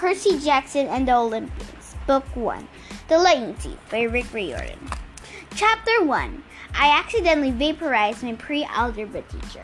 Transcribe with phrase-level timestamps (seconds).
[0.00, 2.66] Percy Jackson and the Olympians, Book 1
[3.08, 4.78] The Lightning Thief by Rick Riordan.
[5.54, 6.42] Chapter 1
[6.72, 9.62] I accidentally vaporized my pre algebra teacher.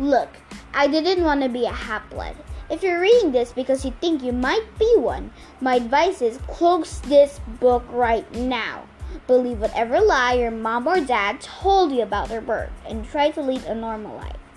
[0.00, 0.30] Look,
[0.74, 2.34] I didn't want to be a blood.
[2.68, 5.30] If you're reading this because you think you might be one,
[5.60, 8.82] my advice is close this book right now.
[9.28, 13.40] Believe whatever lie your mom or dad told you about their birth and try to
[13.40, 14.47] lead a normal life.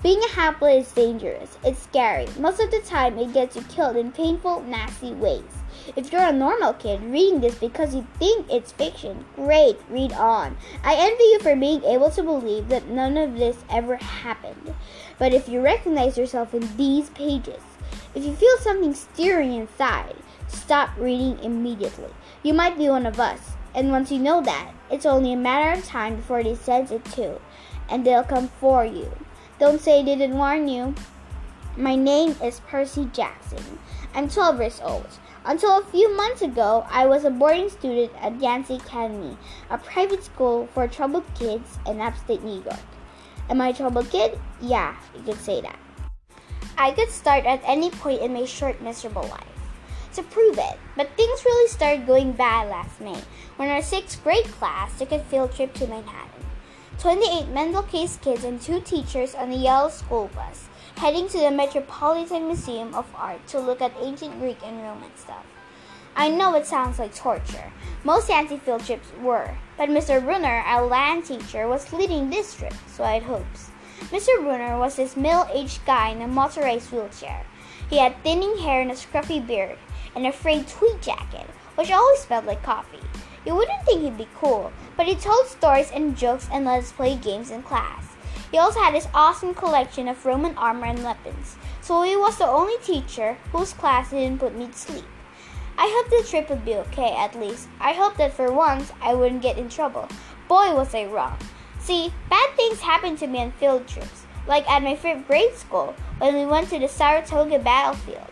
[0.00, 1.58] Being a half is dangerous.
[1.64, 2.28] It's scary.
[2.38, 5.42] Most of the time, it gets you killed in painful, nasty ways.
[5.96, 10.56] If you're a normal kid reading this because you think it's fiction, great, read on.
[10.84, 14.72] I envy you for being able to believe that none of this ever happened.
[15.18, 17.62] But if you recognize yourself in these pages,
[18.14, 20.14] if you feel something stirring inside,
[20.46, 22.14] stop reading immediately.
[22.44, 23.40] You might be one of us,
[23.74, 27.04] and once you know that, it's only a matter of time before they sense it
[27.06, 27.40] too,
[27.88, 29.10] and they'll come for you.
[29.58, 30.94] Don't say I didn't warn you.
[31.76, 33.80] My name is Percy Jackson.
[34.14, 35.08] I'm 12 years old.
[35.44, 39.36] Until a few months ago, I was a boarding student at Yancy Academy,
[39.68, 42.86] a private school for troubled kids in upstate New York.
[43.50, 44.38] Am I a troubled kid?
[44.60, 45.78] Yeah, you could say that.
[46.76, 49.58] I could start at any point in my short, miserable life
[50.14, 53.20] to prove it, but things really started going bad last May
[53.56, 56.46] when our sixth grade class took a field trip to Manhattan.
[56.98, 61.48] 28 Mendel Case kids and two teachers on a yellow school bus, heading to the
[61.48, 65.46] Metropolitan Museum of Art to look at ancient Greek and Roman stuff.
[66.16, 67.72] I know it sounds like torture.
[68.02, 70.20] Most Yancy field trips were, but Mr.
[70.20, 73.70] Brunner, our land teacher, was leading this trip, so I had hopes.
[74.10, 74.42] Mr.
[74.42, 77.46] Brunner was this middle-aged guy in a motorized wheelchair.
[77.88, 79.78] He had thinning hair and a scruffy beard,
[80.16, 81.46] and a frayed tweed jacket,
[81.76, 82.98] which always smelled like coffee.
[83.48, 86.92] You wouldn't think he'd be cool, but he told stories and jokes and let us
[86.92, 88.04] play games in class.
[88.50, 92.46] He also had this awesome collection of Roman armor and weapons, so he was the
[92.46, 95.06] only teacher whose class didn't put me to sleep.
[95.78, 97.68] I hoped the trip would be okay, at least.
[97.80, 100.08] I hoped that for once I wouldn't get in trouble.
[100.46, 101.38] Boy, was I wrong.
[101.80, 105.94] See, bad things happen to me on field trips, like at my fifth grade school
[106.18, 108.28] when we went to the Saratoga battlefield.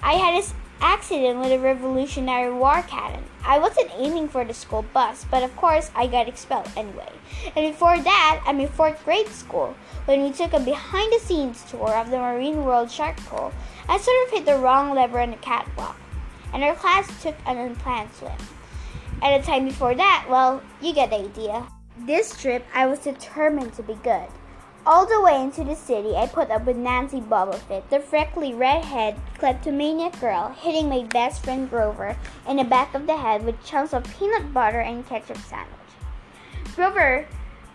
[0.00, 3.24] I had this accident with a Revolutionary War cannon.
[3.44, 7.10] I wasn't aiming for the school bus, but of course I got expelled anyway.
[7.56, 9.74] And before that, I'm in fourth grade school,
[10.04, 13.52] when we took a behind the scenes tour of the Marine World Shark Pool,
[13.88, 15.96] I sort of hit the wrong lever on the catwalk,
[16.52, 18.32] and our class took an unplanned swim.
[19.22, 21.66] At a time before that, well, you get the idea.
[22.06, 24.28] This trip, I was determined to be good.
[24.90, 29.20] All the way into the city, I put up with Nancy Bobofit, the freckly redhead
[29.36, 32.16] kleptomaniac girl, hitting my best friend Grover
[32.48, 35.76] in the back of the head with chunks of peanut butter and ketchup sandwich.
[36.74, 37.26] Grover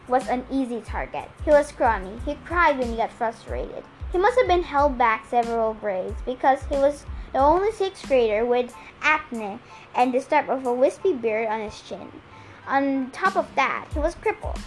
[0.08, 1.30] was an easy target.
[1.46, 2.20] He was scrawny.
[2.26, 3.84] He cried when he got frustrated.
[4.12, 8.44] He must have been held back several grades because he was the only sixth grader
[8.44, 9.60] with acne
[9.94, 12.12] and the start of a wispy beard on his chin.
[12.66, 14.58] On top of that, he was crippled.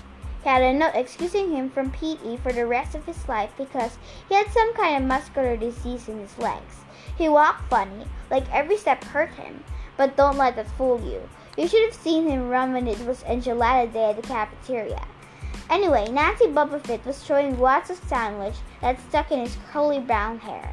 [0.47, 3.99] Had a note excusing him from PE for the rest of his life because
[4.29, 6.85] he had some kind of muscular disease in his legs.
[7.19, 9.65] He walked funny, like every step hurt him,
[9.97, 11.29] but don't let that fool you.
[11.57, 15.05] You should have seen him run when it was enchilada day at the cafeteria.
[15.69, 20.73] Anyway, Nancy Bobofit was throwing lots of sandwich that stuck in his curly brown hair,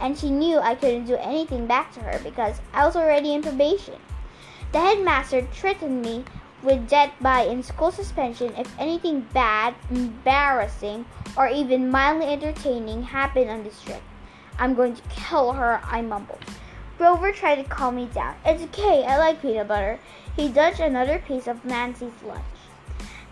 [0.00, 3.42] and she knew I couldn't do anything back to her because I was already in
[3.42, 4.00] probation.
[4.72, 6.24] The headmaster threatened me
[6.62, 11.04] with death by in school suspension if anything bad, embarrassing,
[11.36, 14.02] or even mildly entertaining happened on this trip.
[14.58, 16.38] I'm going to kill her, I mumbled.
[16.98, 18.36] Grover tried to calm me down.
[18.44, 19.98] It's okay, I like peanut butter.
[20.36, 22.44] He dodged another piece of Nancy's lunch.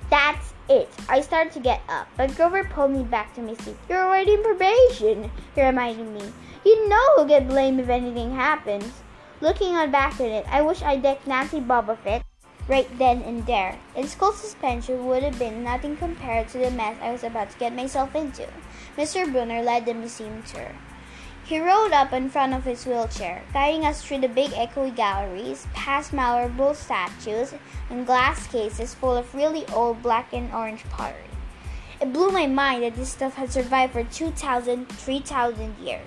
[0.09, 0.89] That's it.
[1.09, 3.77] I started to get up, but Grover pulled me back to my seat.
[3.89, 6.33] You're in probation, he reminded me.
[6.65, 9.03] You know who'll get blamed if anything happens.
[9.41, 12.23] Looking on back at it, I wish I decked Nancy Bobofit
[12.71, 13.77] right then and there.
[13.97, 17.59] In school suspension would have been nothing compared to the mess I was about to
[17.59, 18.47] get myself into.
[18.97, 19.31] Mr.
[19.31, 20.71] Brunner led the museum tour.
[21.45, 25.67] He rode up in front of his wheelchair, guiding us through the big echoey galleries,
[25.75, 27.53] past marble statues
[27.91, 31.25] and glass cases full of really old black and orange pottery.
[32.01, 36.07] It blew my mind that this stuff had survived for 2,000, 3,000 years.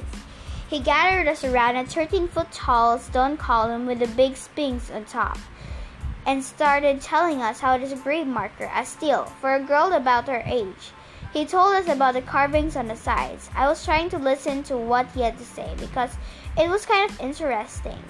[0.69, 5.03] He gathered us around a 13 foot tall stone column with a big sphinx on
[5.03, 5.37] top
[6.25, 9.93] and started telling us how it is a grave marker, a stele, for a girl
[9.93, 10.91] about her age.
[11.33, 13.49] He told us about the carvings on the sides.
[13.55, 16.11] I was trying to listen to what he had to say because
[16.57, 18.03] it was kind of interesting.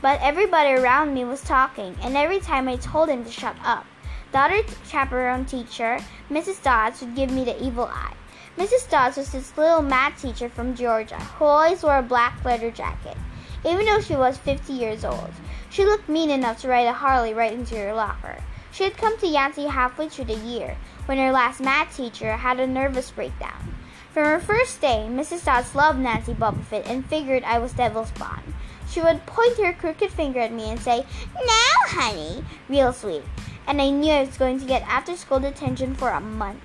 [0.00, 3.84] But everybody around me was talking, and every time I told him to shut up,
[4.32, 5.98] the other chaperone teacher,
[6.30, 6.62] Mrs.
[6.62, 8.14] Dodds, would give me the evil eye.
[8.56, 8.88] Mrs.
[8.88, 13.16] Dodds was this little math teacher from Georgia who always wore a black leather jacket.
[13.64, 15.30] even though she was 50 years old.
[15.70, 18.42] She looked mean enough to ride a Harley right into her locker.
[18.72, 20.76] She had come to Yancy halfway through the year
[21.06, 23.76] when her last math teacher had a nervous breakdown.
[24.12, 25.44] From her first day, Mrs.
[25.44, 28.42] Dodds loved Nancy Bobofit and figured I was Devil's Spawn.
[28.90, 31.06] She would point her crooked finger at me and say,
[31.36, 33.22] Now, honey, real sweet.
[33.68, 36.64] And I knew I was going to get after school detention for a month.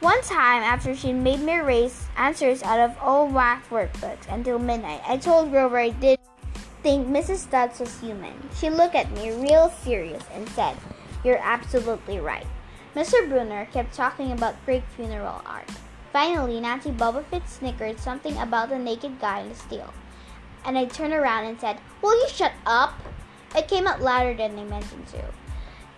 [0.00, 5.00] One time, after she made me erase answers out of old math workbooks until midnight,
[5.08, 6.18] I told Grover I did
[6.84, 7.50] think Mrs.
[7.50, 8.34] Dodds was human.
[8.60, 10.76] She looked at me real serious and said,
[11.24, 12.46] You're absolutely right.
[12.94, 13.26] Mr.
[13.26, 15.70] Brunner kept talking about Greek funeral art.
[16.12, 19.94] Finally, Nancy Bobofit snickered something about the naked guy in the stele.
[20.66, 23.00] And I turned around and said, Will you shut up?
[23.56, 25.24] It came out louder than I meant to.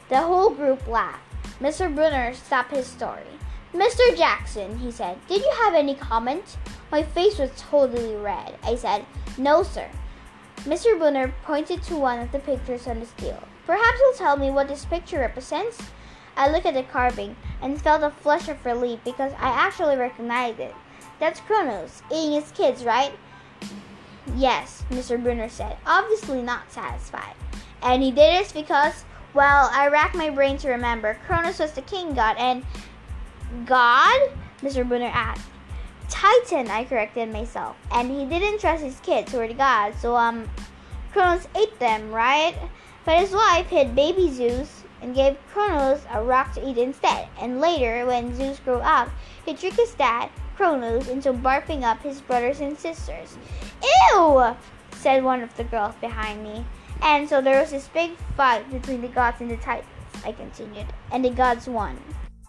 [0.09, 1.21] The whole group laughed.
[1.61, 1.93] Mr.
[1.93, 3.27] Brunner stopped his story.
[3.75, 4.17] Mr.
[4.17, 6.57] Jackson, he said, did you have any comment?
[6.93, 8.55] My face was totally red.
[8.63, 9.05] I said,
[9.37, 9.89] No, sir.
[10.67, 10.99] Mr.
[10.99, 13.43] Brunner pointed to one of the pictures on the stele.
[13.67, 15.81] Perhaps you'll tell me what this picture represents?
[16.37, 20.59] I looked at the carving and felt a flush of relief because I actually recognized
[20.59, 20.75] it.
[21.21, 23.13] That's Kronos, eating his kids, right?
[24.35, 25.23] Yes, Mr.
[25.23, 27.37] Brunner said, obviously not satisfied.
[27.81, 29.05] And he did this because,
[29.35, 31.17] well, I racked my brain to remember.
[31.29, 32.65] Kronos was the king god, and
[33.67, 34.33] God?
[34.63, 34.87] Mr.
[34.87, 35.47] Brunner asked.
[36.09, 37.77] Titan, I corrected myself.
[37.91, 40.49] And he didn't trust his kids were the gods, so, um,
[41.13, 42.55] Kronos ate them, right?
[43.05, 47.29] But his wife hid baby Zeus and gave Kronos a rock to eat instead.
[47.41, 49.09] And later, when Zeus grew up,
[49.45, 53.37] he tricked his dad, Kronos, into barfing up his brothers and sisters.
[54.13, 54.57] Ew!
[54.93, 56.65] said one of the girls behind me.
[57.03, 59.89] And so there was this big fight between the gods and the Titans,
[60.25, 61.99] I continued, and the gods won.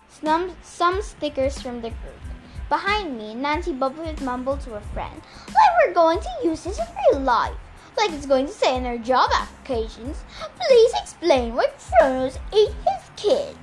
[0.10, 2.27] Some, some stickers from the group.
[2.70, 6.86] Behind me, Nancy Bobofit mumbled to a friend, like we're going to use this in
[7.12, 7.56] real life
[7.98, 10.24] like it's going to say in our job applications.
[10.60, 11.68] Please explain why
[12.00, 13.58] Kronos ate his kids.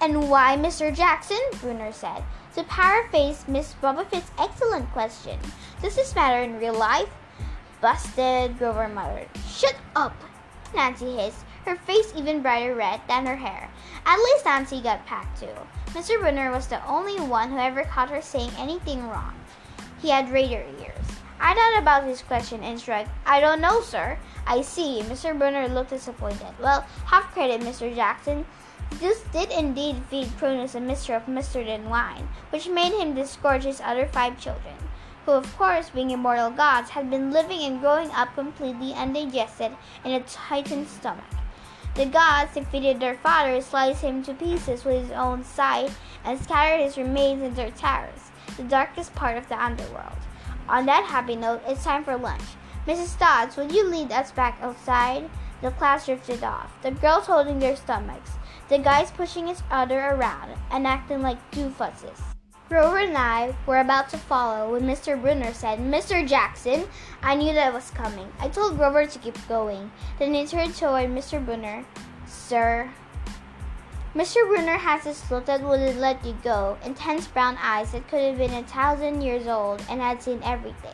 [0.00, 0.94] And why, Mr.
[0.94, 1.40] Jackson?
[1.60, 2.22] Brunner said.
[2.54, 5.38] To paraphrase Miss Bobofit's excellent question,
[5.82, 7.08] does this matter in real life?
[7.80, 9.28] Busted, Grover muttered.
[9.46, 10.14] Shut up,
[10.74, 13.68] Nancy hissed, her face even brighter red than her hair.
[14.06, 15.54] At least Nancy got packed too.
[15.88, 16.18] Mr.
[16.18, 19.34] Brunner was the only one who ever caught her saying anything wrong.
[20.00, 21.08] He had radar ears.
[21.38, 23.10] I thought about his question and shrugged.
[23.26, 24.18] I don't know, sir.
[24.46, 25.02] I see.
[25.04, 25.38] Mr.
[25.38, 26.56] Brunner looked disappointed.
[26.58, 27.94] Well, half credit, Mr.
[27.94, 28.46] Jackson.
[28.94, 33.64] Zeus did indeed feed Kronos a mixture of mustard and wine, which made him disgorge
[33.64, 34.74] his other five children,
[35.26, 39.72] who, of course, being immortal gods, had been living and growing up completely undigested
[40.04, 41.24] in a titan's stomach.
[41.98, 46.80] The gods defeated their father, sliced him to pieces with his own scythe, and scattered
[46.80, 50.16] his remains in Tartarus, the darkest part of the underworld.
[50.68, 52.54] On that happy note, it's time for lunch.
[52.86, 53.18] Mrs.
[53.18, 55.28] Dodds, will you lead us back outside?
[55.60, 58.30] The class drifted off, the girls holding their stomachs,
[58.68, 62.37] the guys pushing each other around and acting like doofuses.
[62.68, 65.18] Grover and I were about to follow when Mr.
[65.18, 66.26] Brunner said, Mr.
[66.28, 66.86] Jackson,
[67.22, 68.30] I knew that was coming.
[68.40, 69.90] I told Grover to keep going.
[70.18, 71.42] Then he turned toward Mr.
[71.42, 71.86] Brunner.
[72.26, 72.90] Sir,
[74.14, 74.46] Mr.
[74.46, 78.36] Brunner has this look that wouldn't let you go, intense brown eyes that could have
[78.36, 80.92] been a thousand years old and had seen everything.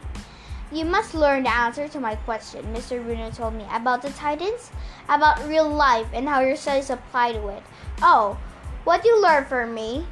[0.70, 3.02] You must learn the answer to my question, Mr.
[3.02, 4.70] Brunner told me, about the Titans,
[5.08, 7.62] about real life, and how your studies apply to it.
[8.00, 8.38] Oh,
[8.84, 10.06] what you learn from me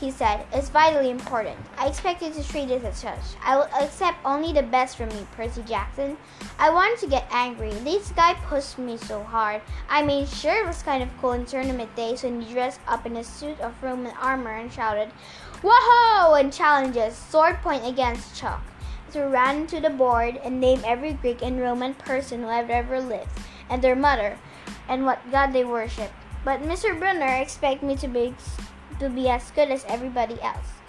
[0.00, 1.56] he said, is vitally important.
[1.78, 3.18] I expect you to treat it as such.
[3.42, 6.16] I will accept only the best from you, Percy Jackson.
[6.58, 7.70] I wanted to get angry.
[7.70, 9.62] This guy pushed me so hard.
[9.88, 13.06] I mean, sure, it was kind of cool in tournament days when you dressed up
[13.06, 15.10] in a suit of Roman armor and shouted,
[15.62, 16.34] Whoa!
[16.34, 18.62] and challenges, sword point against chalk.
[19.12, 23.00] To ran into the board and name every Greek and Roman person who had ever
[23.00, 23.30] lived,
[23.70, 24.38] and their mother,
[24.88, 26.12] and what god they worshipped.
[26.44, 26.98] But Mr.
[26.98, 28.34] Brunner expected me to be
[28.98, 30.80] to be as good as everybody else,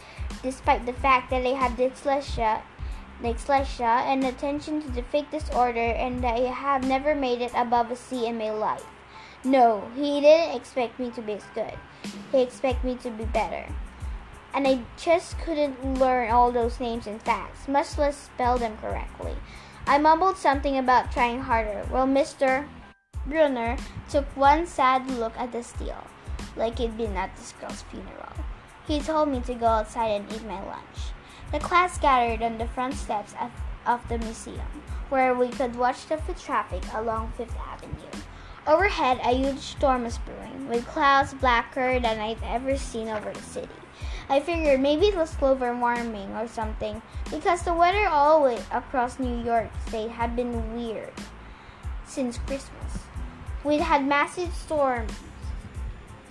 [0.42, 2.62] despite the fact that I had dyslexia,
[3.22, 7.92] dyslexia and attention to the fake disorder and that I have never made it above
[7.92, 8.86] a C in my life.
[9.44, 11.74] No, he didn't expect me to be as good.
[12.32, 13.66] He expected me to be better.
[14.54, 19.36] And I just couldn't learn all those names and facts, much less spell them correctly.
[19.86, 22.66] I mumbled something about trying harder, while Mr.
[23.28, 23.78] Brunner
[24.10, 26.08] took one sad look at the stele
[26.56, 28.34] like he'd been at this girl's funeral.
[28.88, 31.14] He told me to go outside and eat my lunch.
[31.52, 33.52] The class gathered on the front steps of,
[33.86, 38.24] of the museum, where we could watch the traffic along Fifth Avenue.
[38.68, 43.42] Overhead, a huge storm was brewing, with clouds blacker than I'd ever seen over the
[43.42, 43.70] city.
[44.28, 48.62] I figured maybe it was global warming or something because the weather all the way
[48.72, 51.14] across New York State had been weird
[52.08, 53.06] since Christmas.
[53.64, 55.12] We'd had massive storms,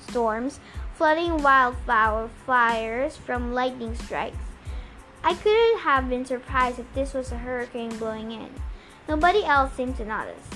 [0.09, 0.61] storms,
[0.95, 4.37] flooding wildflower fires from lightning strikes.
[5.23, 8.51] I couldn't have been surprised if this was a hurricane blowing in.
[9.09, 10.49] Nobody else seemed to notice.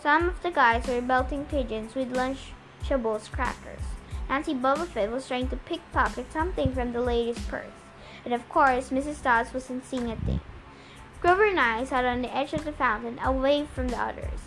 [0.00, 3.80] Some of the guys were belting pigeons with Lunchables crackers.
[4.28, 7.72] Nancy Fett was trying to pickpocket something from the lady's purse.
[8.24, 9.22] And of course, Mrs.
[9.22, 10.40] Dodds wasn't seeing a thing.
[11.20, 14.40] Grover and I sat on the edge of the fountain, away from the others.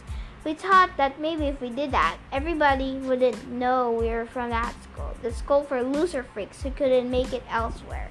[0.46, 4.74] We thought that maybe if we did that, everybody wouldn't know we were from that
[4.84, 5.12] school.
[5.22, 8.10] The school for loser freaks who couldn't make it elsewhere.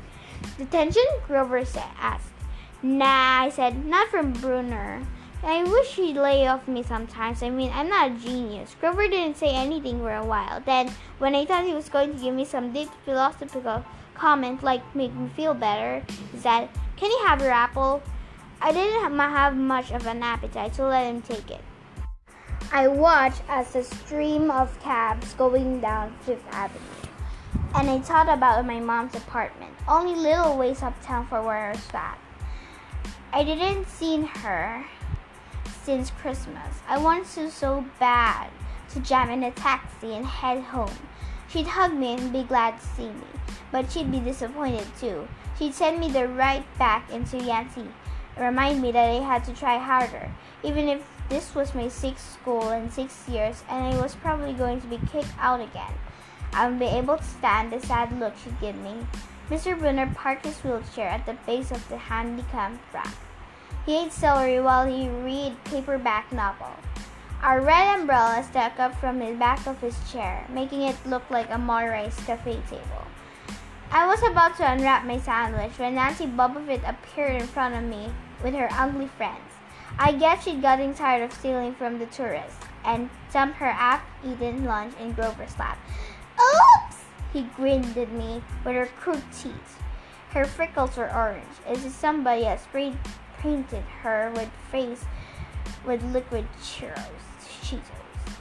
[0.58, 1.04] Detention?
[1.26, 2.32] Grover said, asked.
[2.82, 5.06] Nah, I said, not from Brunner.
[5.42, 7.42] I wish he'd lay off me sometimes.
[7.42, 8.76] I mean, I'm not a genius.
[8.78, 10.60] Grover didn't say anything for a while.
[10.60, 14.82] Then, when I thought he was going to give me some deep philosophical comment like
[14.94, 18.02] make me feel better, he said, Can you have your apple?
[18.60, 21.62] I didn't have much of an appetite, so let him take it.
[22.70, 26.80] I watched as a stream of cabs going down Fifth Avenue,
[27.74, 31.88] and I thought about my mom's apartment, only little ways uptown from where I was
[31.94, 32.18] at.
[33.32, 34.84] I didn't see her
[35.82, 36.82] since Christmas.
[36.86, 38.50] I wanted to so bad
[38.90, 41.08] to jam in a taxi and head home.
[41.48, 43.30] She'd hug me and be glad to see me,
[43.72, 45.26] but she'd be disappointed too.
[45.58, 47.88] She'd send me the right back into Yancy,
[48.38, 50.30] remind me that I had to try harder,
[50.62, 54.80] even if this was my sixth school in six years and I was probably going
[54.80, 55.92] to be kicked out again.
[56.52, 59.06] I would be able to stand the sad look she'd give me.
[59.50, 59.78] Mr.
[59.78, 63.14] Brunner parked his wheelchair at the base of the handicap ramp.
[63.84, 66.72] He ate celery while he read paperback novel.
[67.42, 71.48] Our red umbrella stuck up from the back of his chair, making it look like
[71.50, 73.06] a motorized cafe table.
[73.90, 78.10] I was about to unwrap my sandwich when Nancy Bobofit appeared in front of me
[78.42, 79.47] with her ugly friends.
[80.00, 84.94] I guess she'd gotten tired of stealing from the tourists and dumped her half-eaten lunch
[85.00, 85.76] in Grover's lap.
[86.38, 86.96] Oops!
[87.32, 89.78] He grinned at me with her crooked teeth.
[90.30, 92.96] Her freckles were orange, as if somebody had sprayed
[93.38, 95.04] painted her with face
[95.84, 97.02] with liquid churros,
[97.62, 98.36] Cheetos.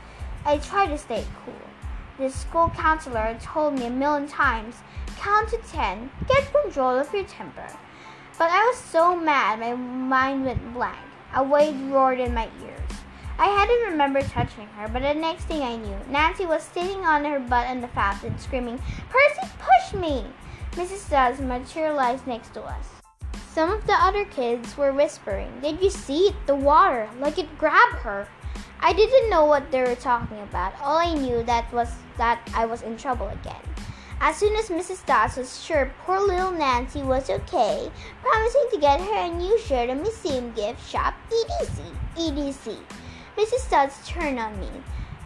[0.45, 1.53] I tried to stay cool.
[2.17, 4.75] The school counselor had told me a million times,
[5.17, 7.67] count to ten, get control of your temper.
[8.37, 11.06] But I was so mad my mind went blank.
[11.35, 12.91] A wave roared in my ears.
[13.39, 17.23] I hadn't remembered touching her, but the next thing I knew, Nancy was sitting on
[17.25, 20.25] her butt in the fountain, screaming, Percy, push me!
[20.71, 21.09] Mrs.
[21.09, 22.87] Dodds materialized next to us.
[23.53, 26.35] Some of the other kids were whispering, Did you see it?
[26.47, 28.27] The water, like it grabbed her.
[28.79, 30.73] I didn't know what they were talking about.
[30.81, 33.61] All I knew that was that I was in trouble again.
[34.19, 35.05] As soon as Mrs.
[35.05, 39.89] Dodds was sure poor little Nancy was okay, promising to get her a new shirt
[39.89, 41.81] at Museum Gift Shop EDC.
[42.15, 42.77] EDC.
[43.37, 43.69] Mrs.
[43.69, 44.69] Dodds turned on me.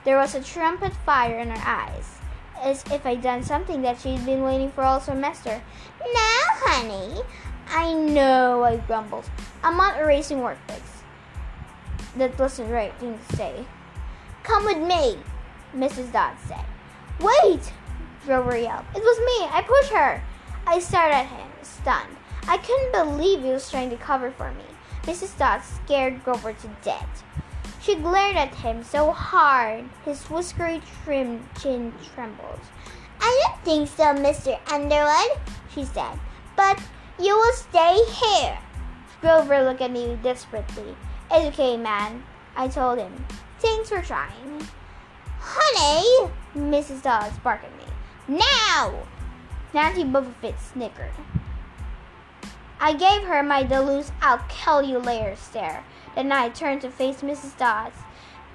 [0.03, 2.17] There was a trumpet fire in her eyes,
[2.62, 5.62] as if I'd done something that she'd been waiting for all semester.
[6.01, 7.21] Now, honey,
[7.69, 9.29] I know, I grumbled.
[9.63, 11.03] I'm not erasing workbooks.
[12.17, 13.65] That wasn't the right thing to say.
[14.43, 15.17] Come with me,
[15.74, 16.12] Mrs.
[16.12, 16.65] Dodd said.
[17.21, 17.71] Wait,
[18.25, 18.85] Grover yelled.
[18.95, 19.47] It was me.
[19.51, 20.23] I pushed her.
[20.67, 22.15] I stared at him, stunned.
[22.47, 24.63] I couldn't believe he was trying to cover for me.
[25.03, 25.37] Mrs.
[25.37, 27.23] Dodd scared Grover to death.
[27.81, 32.59] She glared at him so hard, his whiskery trimmed chin trembled.
[33.19, 34.59] I don't think so, Mr.
[34.71, 35.39] Underwood,
[35.73, 36.19] she said.
[36.55, 36.79] But
[37.19, 38.59] you will stay here.
[39.19, 40.95] Grover looked at me desperately.
[41.31, 42.23] It's okay, man,
[42.55, 43.25] I told him.
[43.59, 44.67] Thanks for trying.
[45.39, 47.01] Honey, Mrs.
[47.01, 47.80] Dodds barked at me.
[48.27, 48.93] Now!
[49.73, 51.11] Nancy Bobofit snickered.
[52.79, 55.83] I gave her my Duluth I'll kill you later stare.
[56.15, 57.57] Then I turned to face Mrs.
[57.57, 57.97] Dodds.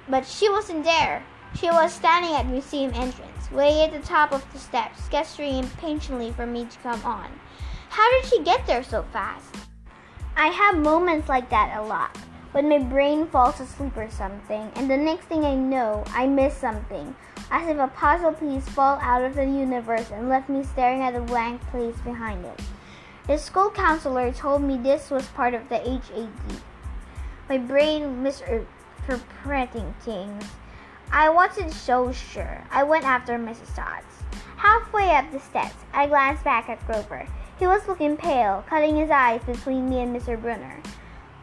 [0.09, 1.23] But she wasn't there.
[1.59, 6.31] She was standing at museum entrance, way at the top of the steps, gesturing impatiently
[6.31, 7.31] for me to come on.
[7.89, 9.55] How did she get there so fast?
[10.35, 12.15] I have moments like that a lot.
[12.51, 16.55] When my brain falls asleep or something, and the next thing I know, I miss
[16.55, 17.15] something,
[17.51, 21.15] as if a puzzle piece fell out of the universe and left me staring at
[21.15, 22.59] a blank place behind it.
[23.27, 26.29] The school counselor told me this was part of the HAD.
[27.49, 30.45] My brain misinterpreting er, things.
[31.11, 32.63] I wasn't so sure.
[32.71, 33.75] I went after Mrs.
[33.75, 34.23] Dodds.
[34.57, 37.27] Halfway up the steps, I glanced back at Grover.
[37.59, 40.39] He was looking pale, cutting his eyes between me and Mr.
[40.39, 40.81] Brunner,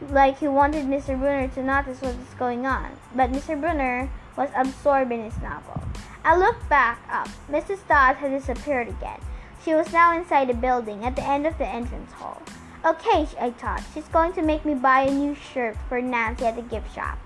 [0.09, 1.19] like he wanted Mr.
[1.19, 2.91] Brunner to notice what was going on.
[3.15, 3.59] But Mr.
[3.59, 5.81] Brunner was absorbed in his novel.
[6.23, 7.29] I looked back up.
[7.49, 7.87] Mrs.
[7.87, 9.19] Dodd had disappeared again.
[9.63, 12.41] She was now inside the building at the end of the entrance hall.
[12.85, 16.55] Okay, I thought, she's going to make me buy a new shirt for Nancy at
[16.55, 17.17] the gift shop.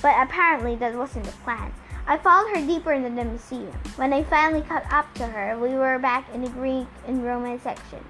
[0.00, 1.72] But apparently that wasn't the plan.
[2.06, 3.72] I followed her deeper into the museum.
[3.96, 7.60] When I finally caught up to her, we were back in the Greek and Roman
[7.60, 8.04] section.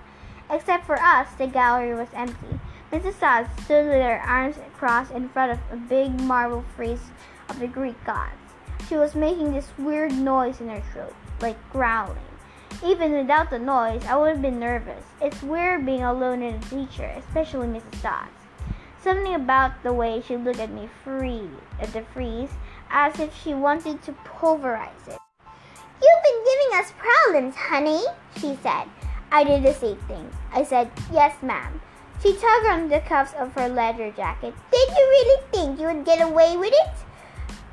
[0.50, 2.58] Except for us, the gallery was empty.
[2.92, 3.20] Mrs.
[3.20, 7.10] Todd stood with her arms crossed in front of a big marble frieze
[7.50, 8.32] of the Greek gods.
[8.88, 12.16] She was making this weird noise in her throat, like growling.
[12.84, 15.04] Even without the noise, I would have been nervous.
[15.20, 18.02] It's weird being alone in a teacher, especially Mrs.
[18.02, 18.30] Dodds.
[19.02, 21.48] Something about the way she looked at me free
[21.80, 22.50] at the frieze,
[22.90, 25.18] as if she wanted to pulverize it.
[26.02, 28.02] You've been giving us problems, honey,
[28.36, 28.88] she said.
[29.32, 30.30] I did the same thing.
[30.52, 31.80] I said, Yes, ma'am.
[32.22, 34.54] She tugged on the cuffs of her leather jacket.
[34.70, 37.09] Did you really think you would get away with it?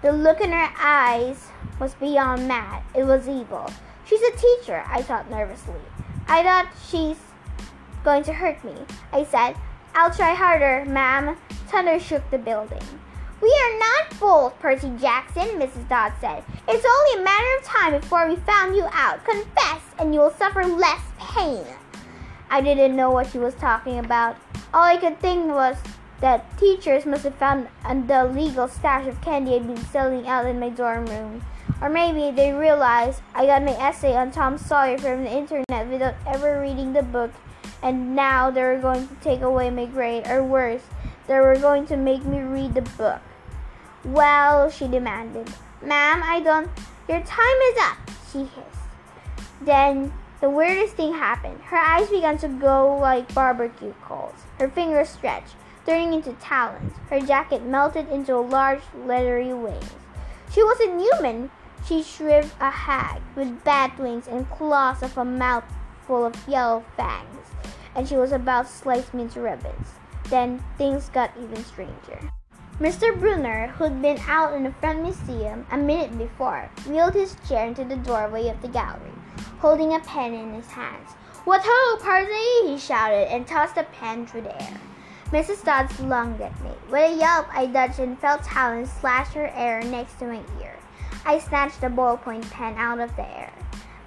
[0.01, 1.48] The look in her eyes
[1.80, 2.84] was beyond mad.
[2.96, 3.72] It was evil.
[4.06, 5.82] She's a teacher, I thought nervously.
[6.27, 7.18] I thought she's
[8.04, 8.75] going to hurt me.
[9.12, 9.56] I said,
[9.96, 11.36] I'll try harder, ma'am.
[11.68, 12.84] Thunder shook the building.
[13.42, 15.89] We are not fools, Percy Jackson, Mrs.
[15.89, 16.44] Dodd said.
[16.68, 19.24] It's only a matter of time before we found you out.
[19.25, 21.66] Confess, and you will suffer less pain.
[22.50, 24.38] I didn't know what she was talking about.
[24.74, 25.77] All I could think was
[26.19, 30.59] that teachers must have found the illegal stash of candy I'd been selling out in
[30.59, 31.43] my dorm room.
[31.79, 36.15] Or maybe they realized I got my essay on Tom Sawyer from the internet without
[36.25, 37.31] ever reading the book,
[37.83, 40.81] and now they were going to take away my grade, or worse,
[41.27, 43.21] they were going to make me read the book.
[44.03, 45.53] Well, she demanded.
[45.83, 46.69] Ma'am, I don't.
[47.07, 47.97] Your time is up,
[48.31, 48.88] she hissed.
[49.62, 51.59] Then the weirdest thing happened.
[51.62, 54.33] Her eyes began to go like barbecue coals.
[54.59, 55.55] Her fingers stretched,
[55.88, 56.91] turning into talons.
[57.10, 59.89] Her jacket melted into a large, leathery wings.
[60.51, 61.50] She wasn't human.
[61.88, 65.63] She shriveled a hag with bat wings and claws of a mouth
[66.06, 67.48] full of yellow fangs,
[67.96, 69.88] and she was about to slice me into ribbons.
[70.29, 72.20] Then things got even stranger.
[72.82, 73.17] Mr.
[73.17, 77.86] Brunner, who'd been out in the front museum a minute before, wheeled his chair into
[77.86, 79.13] the doorway of the gallery,
[79.60, 81.12] holding a pen in his hands.
[81.45, 82.73] What ho, Percy!
[82.73, 84.80] he shouted and tossed a pen through the air.
[85.32, 85.66] Mrs.
[85.66, 86.72] Dodds lunged at me.
[86.90, 90.76] With a yelp, I dodged and felt talons slash her air next to my ear.
[91.26, 93.52] I snatched the ballpoint pen out of the air.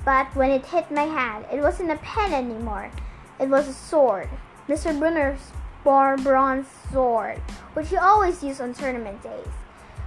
[0.03, 2.91] But when it hit my hand, it wasn't a pen anymore.
[3.39, 4.31] It was a sword.
[4.67, 4.99] Mr.
[4.99, 5.53] Brunner's
[5.85, 7.39] bronze sword,
[7.75, 9.49] which he always used on tournament days.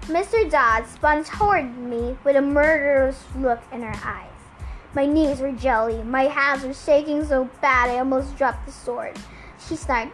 [0.07, 0.49] Mr.
[0.49, 4.29] Dodd spun toward me with a murderous look in her eyes.
[4.95, 6.01] My knees were jelly.
[6.01, 9.17] My hands were shaking so bad I almost dropped the sword.
[9.67, 10.11] She snarled,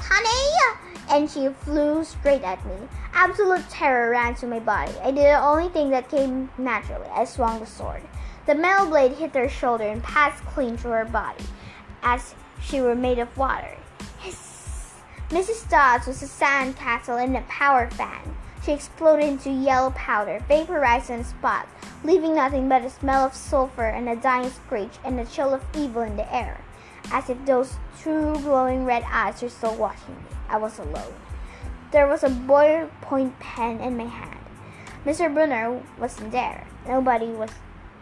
[0.00, 0.78] Honey!
[1.10, 2.74] And she flew straight at me.
[3.12, 4.92] Absolute terror ran through my body.
[5.02, 7.08] I did the only thing that came naturally.
[7.12, 8.02] I swung the sword.
[8.46, 11.44] The metal blade hit her shoulder and passed clean through her body,
[12.02, 13.76] as she were made of water.
[15.32, 15.66] Mrs.
[15.70, 18.36] Dodds was a sand castle and a power fan.
[18.62, 21.66] She exploded into yellow powder, vaporized in the spot,
[22.04, 25.64] leaving nothing but a smell of sulfur and a dying screech and a chill of
[25.74, 26.60] evil in the air,
[27.12, 30.36] as if those two glowing red eyes were still watching me.
[30.48, 31.14] I was alone.
[31.92, 34.40] There was a ballpoint pen in my hand.
[35.04, 35.32] Mr.
[35.32, 36.66] Brunner wasn't there.
[36.88, 37.50] Nobody was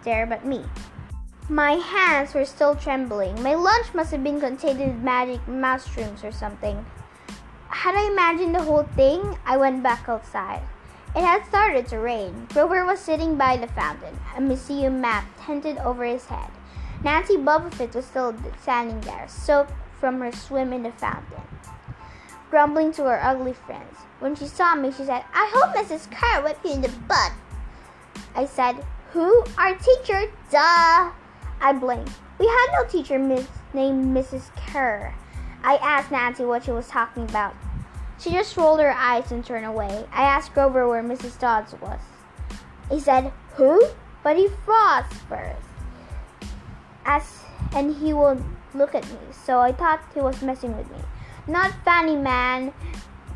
[0.05, 0.65] there but me.
[1.49, 3.43] My hands were still trembling.
[3.43, 6.87] My lunch must have been contained with magic mushrooms or something.
[7.69, 10.63] Had I imagined the whole thing, I went back outside.
[11.17, 12.47] It had started to rain.
[12.53, 16.51] Grover was sitting by the fountain, a museum map tented over his head.
[17.03, 21.43] Nancy Bobofit was still standing there, soaked from her swim in the fountain,
[22.51, 23.97] grumbling to her ugly friends.
[24.19, 26.11] When she saw me, she said, I hope Mrs.
[26.11, 27.33] Kerr whipped you in the butt.
[28.35, 29.45] I said, Who?
[29.57, 30.31] Our teacher?
[30.51, 31.11] Duh!
[31.63, 32.13] I blinked.
[32.39, 34.51] We had no teacher named Mrs.
[34.67, 35.15] Kerr.
[35.63, 37.55] I asked Nancy what she was talking about.
[38.19, 40.05] She just rolled her eyes and turned away.
[40.13, 41.39] I asked Grover where Mrs.
[41.39, 42.01] Dodds was.
[42.91, 43.83] He said, Who?
[44.23, 45.70] But he first.
[47.05, 48.43] As and he would
[48.75, 50.99] look at me, so I thought he was messing with me.
[51.47, 52.73] Not funny, man,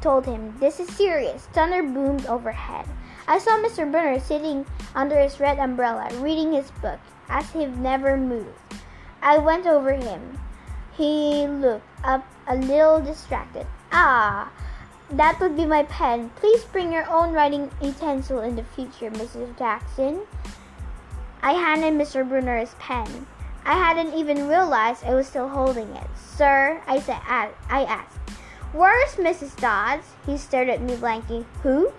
[0.01, 0.57] told him.
[0.61, 1.47] This is serious.
[1.53, 2.87] Thunder boomed overhead.
[3.27, 3.91] I saw Mr.
[3.91, 8.49] Brunner sitting under his red umbrella, reading his book, as he never moved.
[9.23, 10.39] I went over him.
[10.93, 13.67] He looked up a little distracted.
[13.91, 14.53] Ah,
[15.11, 16.31] that would be my pen.
[16.37, 19.59] Please bring your own writing utensil in the future, Mrs.
[19.59, 20.21] Jackson.
[21.43, 22.29] I handed Mr.
[22.29, 23.27] Brunner his pen.
[23.65, 26.07] I hadn't even realized I was still holding it.
[26.17, 28.19] Sir, I said, I asked,
[28.73, 29.57] Where's Mrs.
[29.57, 30.07] Dodds?
[30.27, 31.47] He stared at me blankly.
[31.63, 31.93] Who?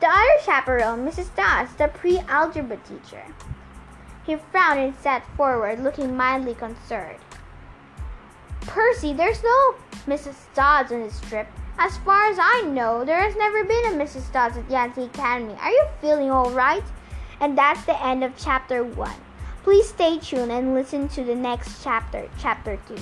[0.00, 1.34] The other chaperone, Mrs.
[1.34, 3.24] Dodds, the pre-algebra teacher.
[4.24, 7.18] He frowned and sat forward, looking mildly concerned.
[8.60, 9.74] Percy, there's no
[10.06, 10.36] Mrs.
[10.54, 11.46] Dodds on this trip.
[11.78, 14.32] As far as I know, there has never been a Mrs.
[14.32, 15.54] Dodds at Yancy Academy.
[15.60, 16.84] Are you feeling all right?
[17.40, 19.10] And that's the end of chapter 1.
[19.64, 22.96] Please stay tuned and listen to the next chapter, chapter 2.